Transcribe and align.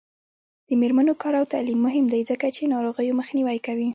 د 0.67 0.69
میرمنو 0.81 1.13
کار 1.21 1.33
او 1.39 1.45
تعلیم 1.53 1.79
مهم 1.87 2.05
دی 2.13 2.21
ځکه 2.31 2.45
چې 2.55 2.71
ناروغیو 2.73 3.17
مخنیوی 3.19 3.59
کوي. 3.65 3.89